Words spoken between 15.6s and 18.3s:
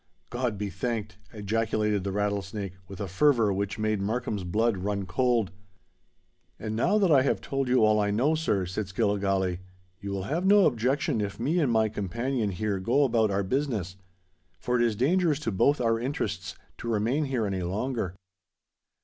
our interests to remain here any longer."